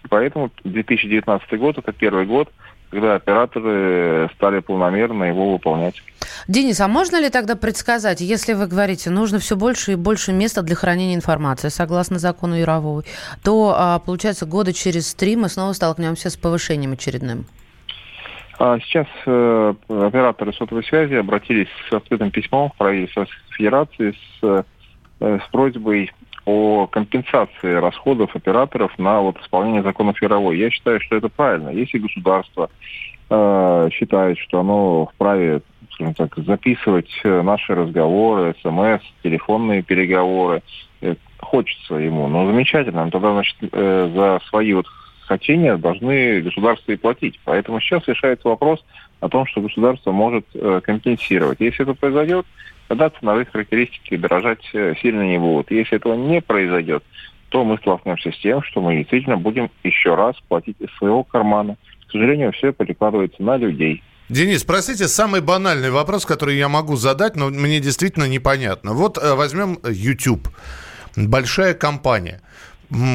[0.09, 2.49] Поэтому 2019 год– это первый год,
[2.89, 6.01] когда операторы стали полномерно его выполнять.
[6.47, 10.61] Денис, а можно ли тогда предсказать, если вы говорите, нужно все больше и больше места
[10.61, 13.03] для хранения информации, согласно закону Яровой,
[13.43, 17.45] то, а, получается, года через три мы снова столкнемся с повышением очередным?
[18.57, 24.65] А сейчас э, операторы сотовой связи обратились с открытым письмом в правительство Федерации с,
[25.21, 26.11] э, с просьбой
[26.49, 30.57] о компенсации расходов операторов на вот исполнение законов Яровой.
[30.57, 31.69] Я считаю, что это правильно.
[31.69, 32.69] Если государство
[33.29, 35.61] э, считает, что оно вправе
[35.99, 40.61] скажем так, записывать э, наши разговоры, смс, телефонные переговоры.
[41.01, 42.27] Э, хочется ему.
[42.27, 43.05] Но замечательно.
[43.05, 44.85] Но тогда, значит, э, за свои вот
[45.29, 47.39] хотения должны государства и платить.
[47.45, 48.83] Поэтому сейчас решается вопрос
[49.21, 50.45] о том, что государство может
[50.83, 51.61] компенсировать.
[51.61, 52.45] Если это произойдет,
[52.87, 54.59] тогда ценовые характеристики дорожать
[55.01, 55.71] сильно не будут.
[55.71, 57.03] Если этого не произойдет,
[57.49, 61.77] то мы столкнемся с тем, что мы действительно будем еще раз платить из своего кармана.
[62.07, 64.03] К сожалению, все перекладывается на людей.
[64.29, 68.93] Денис, простите, самый банальный вопрос, который я могу задать, но мне действительно непонятно.
[68.93, 70.47] Вот э, возьмем YouTube.
[71.15, 72.41] Большая компания,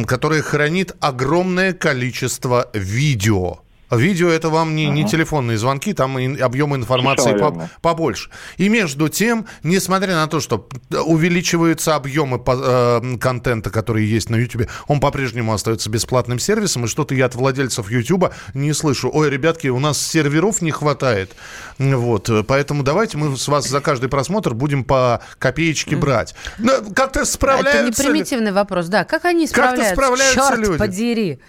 [0.06, 3.63] которая хранит огромное количество видео
[3.96, 4.92] Видео это вам не, uh-huh.
[4.92, 8.30] не телефонные звонки, там объем информации по, побольше.
[8.56, 14.36] И между тем, несмотря на то, что увеличиваются объемы по, э, контента, который есть на
[14.36, 19.10] YouTube, он по-прежнему остается бесплатным сервисом, и что-то я от владельцев YouTube не слышу.
[19.12, 21.32] Ой, ребятки, у нас серверов не хватает.
[21.78, 26.34] Вот, поэтому давайте мы с вас за каждый просмотр будем по копеечке брать.
[26.94, 27.78] Как-то справляются...
[27.78, 29.04] Это не примитивный вопрос, да.
[29.04, 29.84] Как они справляются?
[29.84, 30.78] Как-то справляются Черт люди.
[30.78, 31.40] подери.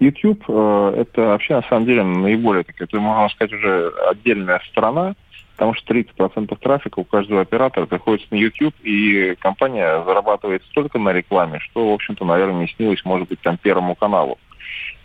[0.00, 5.14] YouTube э, это вообще на самом деле наиболее, так это можно сказать, уже отдельная страна,
[5.56, 11.12] потому что 30% трафика у каждого оператора приходится на YouTube, и компания зарабатывает столько на
[11.12, 14.38] рекламе, что, в общем-то, наверное, не снилось, может быть, там Первому каналу.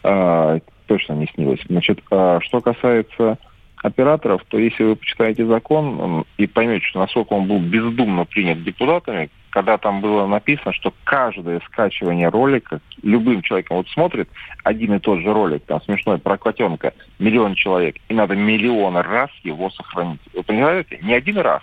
[0.04, 1.62] Э, точно не снилось.
[1.68, 3.38] Значит, э, что касается
[3.84, 9.78] операторов, то если вы почитаете закон и поймете, насколько он был бездумно принят депутатами, когда
[9.78, 14.30] там было написано, что каждое скачивание ролика любым человеком вот смотрит
[14.63, 19.30] один и тот же ролик, там смешной про котенка, миллион человек, и надо миллион раз
[19.43, 20.22] его сохранить.
[20.34, 20.98] Вы понимаете?
[21.02, 21.62] Не один раз,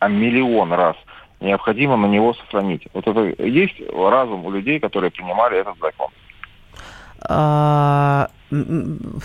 [0.00, 0.96] а миллион раз
[1.40, 2.88] необходимо на него сохранить.
[2.94, 6.08] Вот это есть разум у людей, которые принимали этот закон.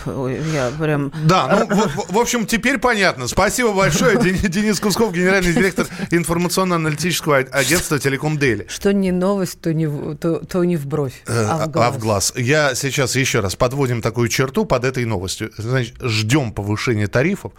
[0.06, 1.12] А, я прям...
[1.24, 3.28] Да, ну, в, в общем, теперь понятно.
[3.28, 4.18] Спасибо большое.
[4.48, 8.66] Денис Кусков, генеральный директор информационно-аналитического агентства «Телеком Дели».
[8.68, 11.86] Что не новость, то не, то, то не в бровь, э, а в глаз.
[11.86, 12.32] А в глаз.
[12.36, 15.52] Я сейчас еще раз подводим такую черту под этой новостью.
[15.56, 17.52] Значит, ждем повышения тарифов.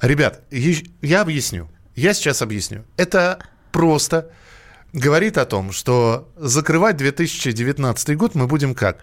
[0.00, 1.68] Ребят, я объясню.
[1.94, 2.84] Я сейчас объясню.
[2.96, 3.38] Это
[3.70, 4.30] просто
[4.94, 8.98] говорит о том, что закрывать 2019 год мы будем как?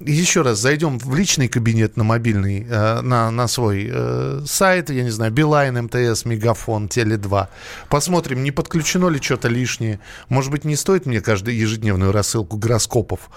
[0.00, 5.02] Еще раз зайдем в личный кабинет на мобильный, э, на, на свой э, сайт, я
[5.02, 7.48] не знаю, Билайн, МТС, Мегафон, Теле2.
[7.88, 10.00] Посмотрим, не подключено ли что-то лишнее.
[10.28, 13.30] Может быть, не стоит мне каждую ежедневную рассылку гороскопов,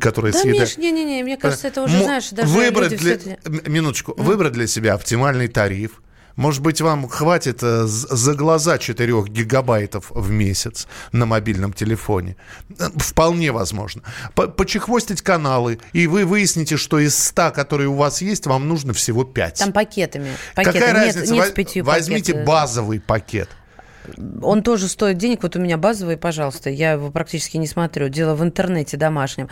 [0.00, 0.68] которые да, съедают.
[0.70, 3.60] Миш, не-не-не, мне кажется, это уже, М- знаешь, даже выбрать люди для...
[3.70, 4.14] Минуточку.
[4.16, 6.00] Выбрать для себя оптимальный тариф.
[6.38, 12.36] Может быть, вам хватит э, за глаза 4 гигабайтов в месяц на мобильном телефоне.
[12.78, 14.02] Э, Вполне возможно.
[14.36, 18.92] По- Почехвостить каналы, и вы выясните, что из 100, которые у вас есть, вам нужно
[18.92, 19.58] всего 5.
[19.58, 20.30] Там пакетами.
[20.54, 20.78] Пакеты.
[20.78, 21.34] Какая нет, разница?
[21.34, 22.46] Нет пятью Возьмите пакет.
[22.46, 23.48] базовый пакет.
[24.42, 25.42] Он тоже стоит денег.
[25.42, 26.70] Вот у меня базовый, пожалуйста.
[26.70, 28.08] Я его практически не смотрю.
[28.08, 29.48] Дело в интернете домашнем.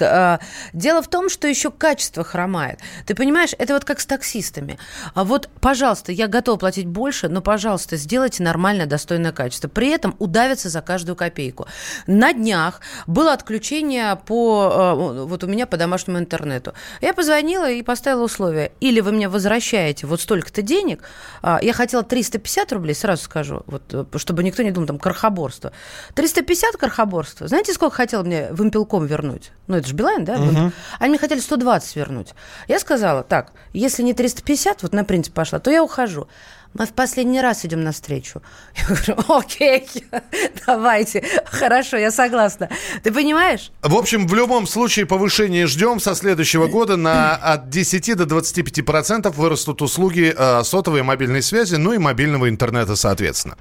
[0.00, 0.40] А,
[0.72, 2.80] Дело в том, что еще качество хромает.
[3.06, 4.78] Ты понимаешь, это вот как с таксистами.
[5.14, 9.68] А вот, пожалуйста, я готова платить больше, но, пожалуйста, сделайте нормальное, достойное качество.
[9.68, 11.66] При этом удавиться за каждую копейку.
[12.06, 16.74] На днях было отключение по, э, вот у меня по домашнему интернету.
[17.00, 18.72] Я позвонила и поставила условия.
[18.80, 21.02] Или вы мне возвращаете вот столько-то денег.
[21.42, 25.72] А, Я хотела 350 рублей, сразу скажу, вот, чтобы никто не думал, там, крохоборство.
[26.14, 27.48] 350 крохоборство.
[27.48, 29.52] Знаете, сколько хотел мне вымпелком вернуть?
[29.66, 30.36] Ну, это же Билайн, да?
[30.36, 30.72] Вымпел.
[30.98, 32.34] Они мне хотели 120 вернуть.
[32.68, 36.28] Я сказала, так, если не 350, вот на принцип пошла, то я ухожу.
[36.72, 38.42] Мы в последний раз идем навстречу.
[38.76, 39.88] Я говорю, окей,
[40.66, 42.68] давайте, хорошо, я согласна.
[43.02, 43.72] Ты понимаешь?
[43.82, 45.98] В общем, в любом случае повышение ждем.
[45.98, 51.42] Со следующего года на от 10 до 25 процентов вырастут услуги э, сотовой и мобильной
[51.42, 53.56] связи, ну и мобильного интернета, соответственно.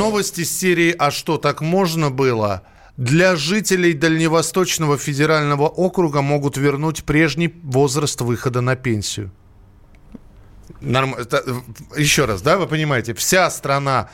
[0.00, 2.62] Новости из серии «А что, так можно было?»
[2.96, 9.30] Для жителей Дальневосточного федерального округа могут вернуть прежний возраст выхода на пенсию.
[10.80, 11.16] Норм-
[11.98, 14.08] Еще раз, да, вы понимаете, вся страна,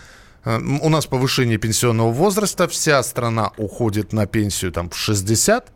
[0.44, 5.72] э, у нас повышение пенсионного возраста, вся страна уходит на пенсию там в 60.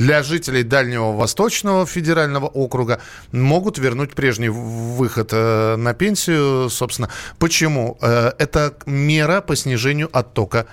[0.00, 7.10] Для жителей Дальнего Восточного федерального округа могут вернуть прежний выход э, на пенсию, собственно.
[7.38, 7.98] Почему?
[8.00, 10.64] Э, это мера по снижению оттока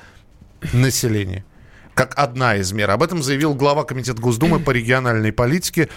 [0.72, 1.44] населения.
[1.94, 2.90] Как одна из мер.
[2.90, 5.90] Об этом заявил глава Комитета Госдумы по региональной политике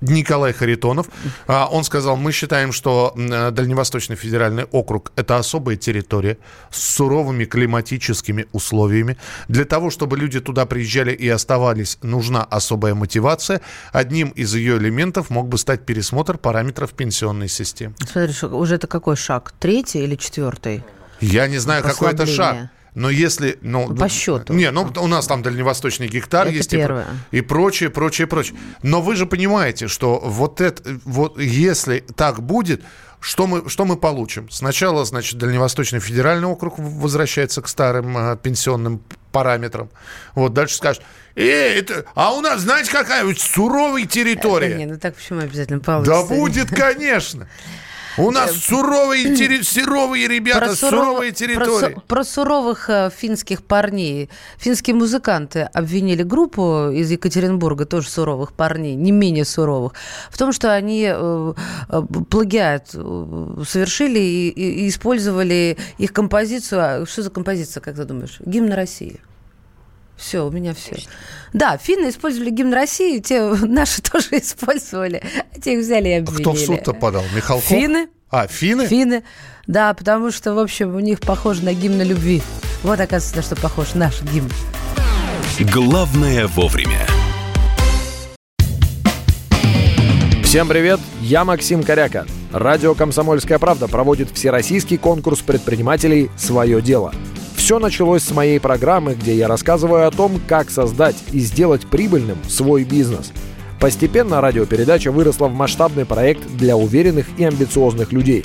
[0.00, 1.06] Николай Харитонов.
[1.46, 6.36] А, Он сказал, мы считаем, что э, Дальневосточный федеральный округ– это особая территория
[6.70, 9.16] с суровыми климатическими условиями.
[9.48, 13.60] Для того, чтобы люди туда приезжали и оставались, нужна особая мотивация.
[13.92, 17.94] Одним из ее элементов мог бы стать пересмотр параметров пенсионной системы.
[18.10, 19.52] Смотри, что- уже это какой шаг?
[19.58, 20.82] Третий или четвертый?
[21.20, 22.68] Я не знаю, какой это шаг.
[22.94, 23.58] Но если...
[23.60, 24.52] Ну, По счету.
[24.52, 27.06] Не, ну у нас там дальневосточный гектар Это есть и про- первое.
[27.32, 28.56] И, прочее, прочее, прочее.
[28.82, 32.82] Но вы же понимаете, что вот это, вот если так будет,
[33.20, 34.48] что мы, что мы получим?
[34.50, 39.02] Сначала, значит, Дальневосточный федеральный округ возвращается к старым э, пенсионным
[39.32, 39.88] параметрам.
[40.34, 41.02] Вот дальше скажешь,
[41.34, 41.42] э,
[41.78, 44.68] это, а у нас, знаете, какая суровая территория.
[44.68, 46.34] Да не, ну так почему обязательно Да получится?
[46.34, 47.48] будет, конечно.
[48.18, 51.94] У нас суровые, терри- суровые ребята, суров- суровые про территории.
[51.94, 54.30] су- Про, суровых э, финских парней.
[54.58, 59.92] Финские музыканты обвинили группу из Екатеринбурга, тоже суровых парней, не менее суровых,
[60.30, 61.54] в том, что они э,
[61.88, 66.80] э, плагиат э, совершили и, и- и использовали их композицию.
[67.02, 68.36] А Что за композиция, как ты думаешь?
[68.44, 69.20] Гимн России.
[70.16, 70.96] Все, у меня все.
[71.52, 75.22] Да, финны использовали гимн России, те наши тоже использовали.
[75.54, 76.42] А те их взяли и обвинили.
[76.42, 77.24] Кто в суд-то подал?
[77.34, 77.66] Михалков?
[77.68, 78.08] Финны.
[78.30, 78.86] А, финны?
[78.86, 79.22] Финны.
[79.66, 82.42] Да, потому что, в общем, у них похоже на гимн любви.
[82.82, 84.50] Вот, оказывается, на что похож наш гимн.
[85.72, 87.06] Главное вовремя.
[90.42, 92.26] Всем привет, я Максим Коряка.
[92.52, 97.12] Радио «Комсомольская правда» проводит всероссийский конкурс предпринимателей «Свое дело».
[97.64, 102.36] Все началось с моей программы, где я рассказываю о том, как создать и сделать прибыльным
[102.46, 103.32] свой бизнес.
[103.80, 108.44] Постепенно радиопередача выросла в масштабный проект для уверенных и амбициозных людей.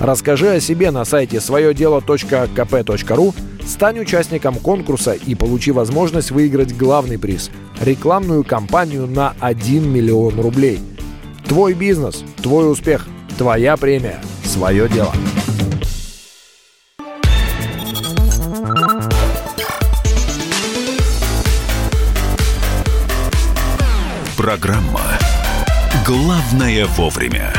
[0.00, 7.52] Расскажи о себе на сайте своедело.kp.ru, стань участником конкурса и получи возможность выиграть главный приз–
[7.80, 10.80] рекламную кампанию на 1 миллион рублей–
[11.48, 13.06] Твой бизнес, твой успех,
[13.38, 15.12] твоя премия, свое дело.
[24.56, 25.02] Программа
[26.06, 27.52] «Главное вовремя».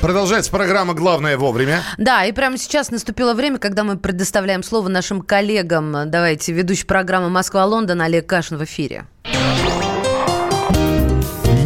[0.00, 1.82] Продолжается программа «Главное вовремя».
[1.96, 6.10] Да, и прямо сейчас наступило время, когда мы предоставляем слово нашим коллегам.
[6.10, 9.04] Давайте, ведущий программы «Москва-Лондон» Олег Кашин в эфире.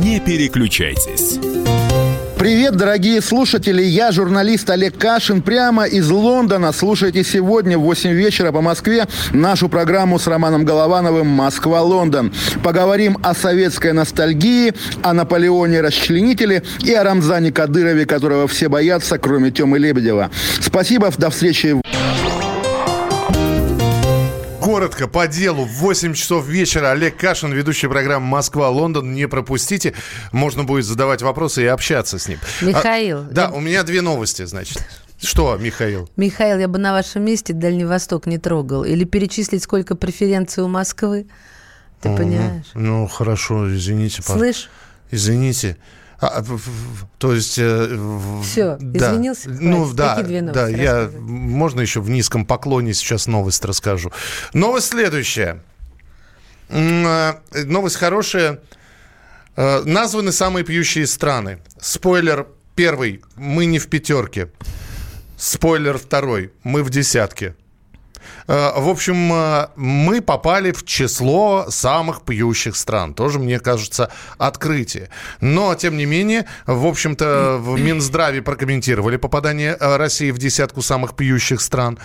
[0.00, 1.38] Не переключайтесь.
[2.40, 3.82] Привет, дорогие слушатели!
[3.82, 5.42] Я журналист Олег Кашин.
[5.42, 11.26] Прямо из Лондона слушайте сегодня в 8 вечера по Москве нашу программу с Романом Головановым
[11.26, 12.32] «Москва-Лондон».
[12.64, 14.72] Поговорим о советской ностальгии,
[15.02, 20.30] о Наполеоне-расчленителе и о Рамзане Кадырове, которого все боятся, кроме Темы Лебедева.
[20.62, 21.78] Спасибо, до встречи.
[24.60, 29.12] Коротко, по делу, в 8 часов вечера Олег Кашин, ведущий программы «Москва-Лондон».
[29.14, 29.94] Не пропустите,
[30.32, 32.38] можно будет задавать вопросы и общаться с ним.
[32.60, 33.20] Михаил.
[33.20, 33.50] А, да, я...
[33.50, 34.78] у меня две новости, значит.
[35.20, 36.08] Что, Михаил?
[36.16, 38.84] Михаил, я бы на вашем месте Дальний Восток не трогал.
[38.84, 41.26] Или перечислить, сколько преференций у Москвы.
[42.00, 42.18] Ты угу.
[42.18, 42.66] понимаешь?
[42.74, 44.22] Ну, хорошо, извините.
[44.22, 44.70] Слышь?
[45.10, 45.76] Извините.
[46.20, 46.44] А,
[47.18, 47.58] то есть...
[47.58, 49.12] Э, Все, да.
[49.12, 49.48] извинился?
[49.48, 49.96] Ну, Хватит.
[49.96, 51.10] да, Какие да, я...
[51.18, 54.12] Можно еще в низком поклоне сейчас новость расскажу.
[54.52, 55.62] Новость следующая.
[56.68, 58.60] Э, новость хорошая.
[59.56, 61.58] Э, названы самые пьющие страны.
[61.80, 63.22] Спойлер первый.
[63.36, 64.50] Мы не в пятерке.
[65.38, 66.52] Спойлер второй.
[66.64, 67.56] Мы в десятке.
[68.50, 73.14] Э, в общем, э, мы попали в число самых пьющих стран.
[73.14, 75.08] Тоже, мне кажется, открытие.
[75.40, 81.14] Но, тем не менее, в общем-то, в Минздраве прокомментировали попадание э, России в десятку самых
[81.14, 82.00] пьющих стран.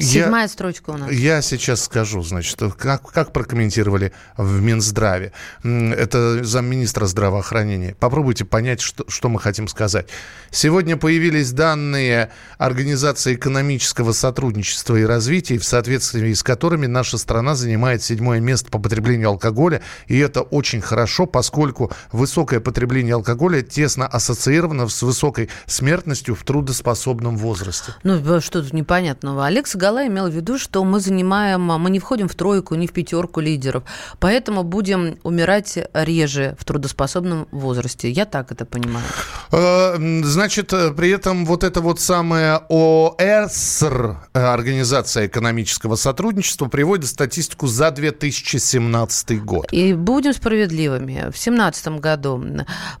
[0.00, 1.10] Седьмая я, строчка у нас.
[1.10, 5.32] Я сейчас скажу, значит, как, как прокомментировали в Минздраве.
[5.62, 7.94] Это замминистра здравоохранения.
[7.98, 10.08] Попробуйте понять, что, что мы хотим сказать.
[10.50, 18.02] Сегодня появились данные Организации экономического сотрудничества и развития, в соответствии с которыми наша страна занимает
[18.02, 19.82] седьмое место по потреблению алкоголя.
[20.06, 27.36] И это очень хорошо, поскольку высокое потребление алкоголя тесно ассоциировано с высокой смертностью в трудоспособном
[27.36, 27.94] возрасте.
[28.02, 29.46] Ну, что тут непонятного?
[29.46, 32.92] Алекс Гала имел в виду, что мы занимаем, мы не входим в тройку, не в
[32.92, 33.84] пятерку лидеров,
[34.20, 38.10] поэтому будем умирать реже в трудоспособном возрасте.
[38.10, 39.06] Я так это понимаю.
[39.50, 47.06] Э, значит, э, при этом вот это вот самое ОЭСР, э, Организация экономического сотрудничества, приводит
[47.06, 49.72] статистику за 2017 год.
[49.72, 51.30] И будем справедливыми.
[51.30, 52.44] В 2017 году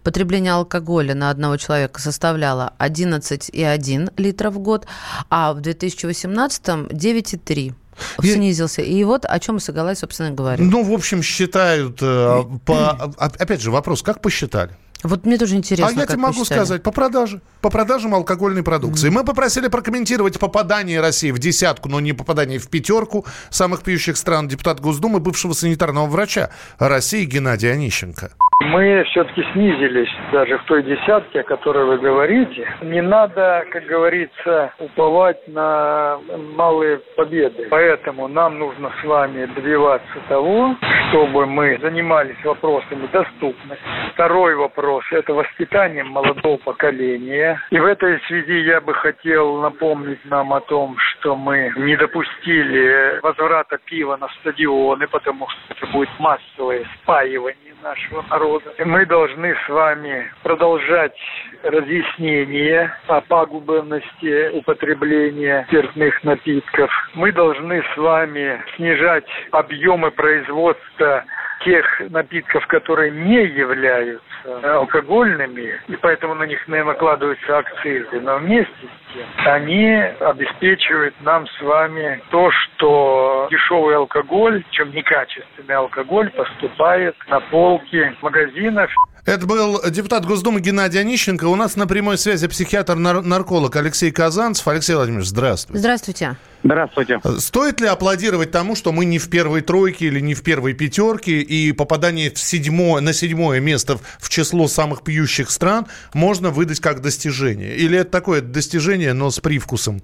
[0.02, 4.86] потребление алкоголя на одного человека составляло 11,1 литра в год,
[5.28, 7.72] а в 2018 там 9,3
[8.20, 8.82] снизился.
[8.82, 10.70] И вот о чем Сагалай, собственно, говорит.
[10.70, 11.98] Ну, в общем, считают...
[12.00, 12.90] Э, по...
[13.18, 14.70] Опять же, вопрос, как посчитали?
[15.04, 15.94] Вот мне тоже интересно.
[15.96, 16.58] А я тебе могу посчитали.
[16.58, 17.40] сказать, по продаже.
[17.60, 19.08] По продажам алкогольной продукции.
[19.08, 19.12] Mm.
[19.12, 24.48] Мы попросили прокомментировать попадание России в десятку, но не попадание в пятерку самых пьющих стран
[24.48, 28.32] депутат Госдумы, бывшего санитарного врача России Геннадия Онищенко.
[28.60, 32.68] Мы все-таки снизились даже в той десятке, о которой вы говорите.
[32.82, 36.18] Не надо, как говорится, уповать на
[36.56, 37.68] малые победы.
[37.70, 40.74] Поэтому нам нужно с вами добиваться того,
[41.08, 43.84] чтобы мы занимались вопросами доступности.
[44.14, 47.60] Второй вопрос– это воспитанием молодого поколения.
[47.70, 53.20] И в этой связи я бы хотел напомнить нам о том, что мы не допустили
[53.22, 58.47] возврата пива на стадионы, потому что это будет массовое спаивание нашего народа.
[58.84, 61.16] Мы должны с вами продолжать
[61.62, 66.90] разъяснение о пагубности употребления спиртных напитков.
[67.14, 71.24] Мы должны с вами снижать объемы производства
[71.64, 74.22] тех напитков, которые не являются
[74.62, 81.46] алкогольными, и поэтому на них не накладываются акцизы, но вместе с тем они обеспечивают нам
[81.46, 88.90] с вами то, что дешевый алкоголь, чем некачественный алкоголь, поступает на полки магазинов.
[89.28, 91.44] Это был депутат Госдумы Геннадий Онищенко.
[91.44, 94.66] У нас на прямой связи психиатр-нарколог Алексей Казанцев.
[94.66, 95.78] Алексей Владимирович, здравствуйте.
[95.78, 96.36] Здравствуйте.
[96.64, 97.20] Здравствуйте.
[97.36, 101.42] Стоит ли аплодировать тому, что мы не в первой тройке или не в первой пятерке,
[101.42, 107.02] и попадание в седьмое, на седьмое место в число самых пьющих стран можно выдать как
[107.02, 107.76] достижение?
[107.76, 110.00] Или это такое достижение, но с привкусом?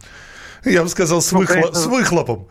[0.66, 1.54] Я бы сказал, с, ну, выхло...
[1.54, 1.74] конечно...
[1.74, 2.48] с выхлопом.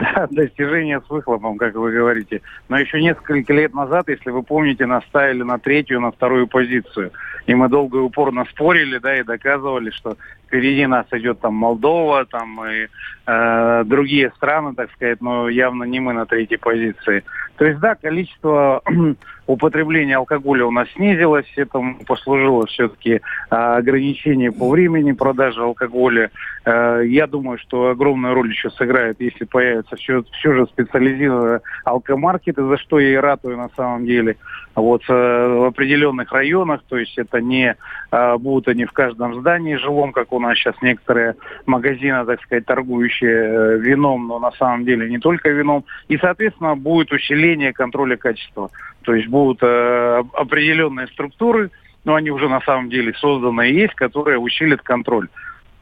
[0.30, 2.42] Достижение с выхлопом, как вы говорите.
[2.68, 7.12] Но еще несколько лет назад, если вы помните, нас ставили на третью, на вторую позицию.
[7.46, 12.24] И мы долго и упорно спорили, да, и доказывали, что впереди нас идет там Молдова,
[12.26, 12.88] там и
[13.26, 17.24] э, другие страны, так сказать, но явно не мы на третьей позиции.
[17.56, 18.82] То есть, да, количество
[19.52, 23.20] употребления алкоголя у нас снизилось, этому послужило все-таки э,
[23.50, 26.30] ограничение по времени продажи алкоголя.
[26.64, 32.62] Э, я думаю, что огромную роль еще сыграет, если появятся все, все же специализированные алкомаркеты,
[32.64, 34.36] за что я и ратую на самом деле.
[34.74, 37.76] Вот э, в определенных районах, то есть это не
[38.10, 41.34] э, будут они в каждом здании жилом, как у нас сейчас некоторые
[41.66, 45.84] магазины, так сказать, торгующие э, вином, но на самом деле не только вином.
[46.08, 48.70] И, соответственно, будет усиление контроля качества.
[49.02, 51.70] То есть будут э, определенные структуры,
[52.04, 55.28] но они уже на самом деле созданы и есть, которые усилят контроль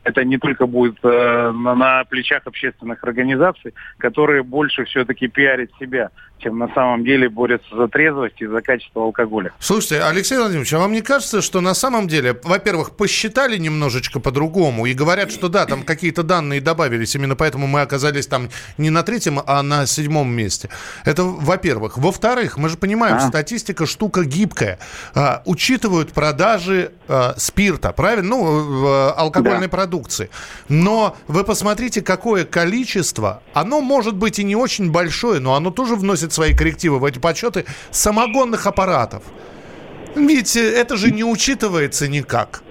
[0.09, 6.11] это не только будет э, на, на плечах общественных организаций, которые больше все-таки пиарят себя,
[6.39, 9.53] чем на самом деле борются за трезвость и за качество алкоголя.
[9.59, 14.87] Слушайте, Алексей Владимирович, а вам не кажется, что на самом деле, во-первых, посчитали немножечко по-другому
[14.87, 18.49] и говорят, что да, там какие-то данные добавились, именно поэтому мы оказались там
[18.79, 20.71] не на третьем, а на седьмом месте.
[21.05, 21.99] Это во-первых.
[21.99, 23.21] Во-вторых, мы же понимаем, а?
[23.21, 24.79] статистика штука гибкая.
[25.15, 28.29] А, учитывают продажи а, спирта, правильно?
[28.29, 29.69] Ну, алкогольной да.
[29.69, 30.31] продукции.
[30.69, 35.97] Но вы посмотрите, какое количество, оно может быть и не очень большое, но оно тоже
[35.97, 39.23] вносит вносит свои коррективы в эти подсчеты самогонных аппаратов.
[40.15, 42.63] Ведь это же не учитывается никак.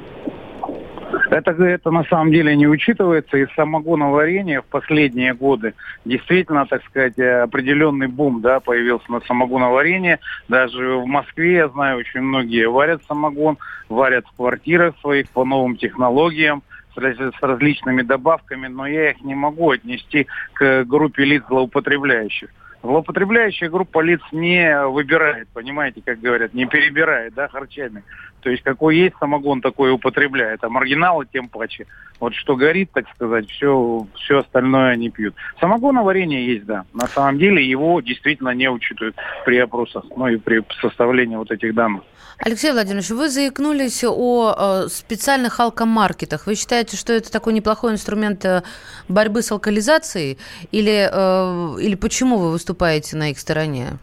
[1.29, 3.37] Это, это на самом деле не учитывается.
[3.37, 5.73] И самогоноварение в последние годы
[6.05, 10.19] действительно, так сказать, определенный бум да, появился на самогоноварение.
[10.47, 13.57] Даже в Москве, я знаю, очень многие варят самогон,
[13.89, 16.63] варят в квартирах своих по новым технологиям
[16.95, 22.49] с различными добавками, но я их не могу отнести к группе лиц злоупотребляющих.
[22.83, 28.03] Злоупотребляющая группа лиц не выбирает, понимаете, как говорят, не перебирает, да, харчами.
[28.47, 30.63] То есть какой есть самогон, такой употребляет.
[30.63, 31.85] А маргиналы тем паче.
[32.17, 35.35] Вот что горит, так сказать, все, все остальное они пьют.
[35.59, 36.85] Самогоноварение есть, да.
[36.93, 41.75] На самом деле его действительно не учитывают при опросах, ну и при составлении вот этих
[41.75, 42.03] данных.
[42.37, 46.47] Алексей Владимирович, вы заикнулись о э, специальных алкомаркетах.
[46.47, 48.63] Вы считаете, что это такой неплохой инструмент э,
[49.09, 50.37] борьбы с алкоголизацией?
[50.71, 53.97] Или, э, или почему вы выступаете на их стороне?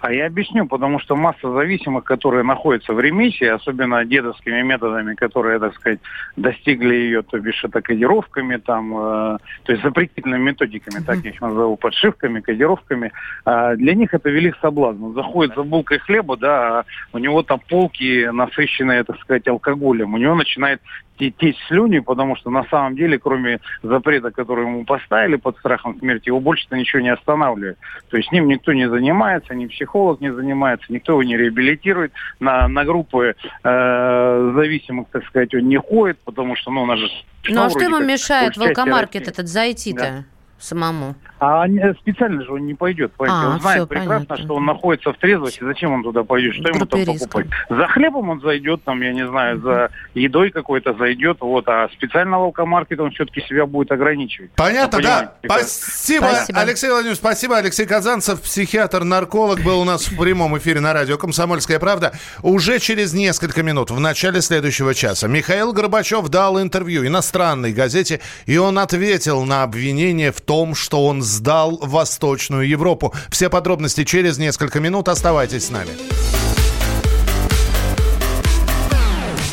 [0.00, 5.58] А я объясню, потому что масса зависимых, которые находятся в ремиссии, особенно дедовскими методами, которые,
[5.58, 6.00] так сказать,
[6.36, 11.40] достигли ее, то бишь это кодировками, там, э, то есть запретительными методиками, так я их
[11.42, 13.12] назову, подшивками, кодировками,
[13.44, 15.04] э, для них это велик соблазн.
[15.04, 20.14] Он заходит за булкой хлеба, да, а у него там полки насыщенные, так сказать, алкоголем,
[20.14, 20.80] у него начинает
[21.20, 26.28] течь слюни, потому что на самом деле, кроме запрета, который ему поставили под страхом смерти,
[26.28, 27.78] его больше-то ничего не останавливает.
[28.08, 32.12] То есть с ним никто не занимается, ни психолог не занимается, никто его не реабилитирует.
[32.38, 36.98] На, на группы э, зависимых, так сказать, он не ходит, потому что, ну, у нас
[36.98, 37.08] же...
[37.48, 40.00] Ну, а что ему мешает в алкомаркет этот зайти-то?
[40.00, 40.24] Да
[40.60, 41.14] самому?
[41.40, 41.64] А
[42.00, 43.46] специально же он не пойдет, понимаете?
[43.46, 44.36] А, он знает прекрасно, понятно.
[44.44, 47.12] что он находится в трезвости, зачем он туда пойдет, что ему там риска.
[47.14, 47.46] покупать?
[47.70, 52.38] За хлебом он зайдет, там, я не знаю, за едой какой-то зайдет, вот, а специально
[52.38, 54.50] в алкомаркет он все-таки себя будет ограничивать.
[54.52, 55.34] Понятно, да.
[55.42, 57.56] Спасибо, спасибо, Алексей Владимирович, спасибо.
[57.56, 62.12] Алексей Казанцев, психиатр-нарколог, был у нас в прямом эфире на радио «Комсомольская правда».
[62.42, 68.58] Уже через несколько минут, в начале следующего часа, Михаил Горбачев дал интервью иностранной газете, и
[68.58, 73.14] он ответил на обвинение в том, что он сдал Восточную Европу.
[73.30, 75.08] Все подробности через несколько минут.
[75.08, 75.92] Оставайтесь с нами.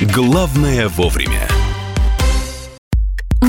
[0.01, 1.47] Главное вовремя.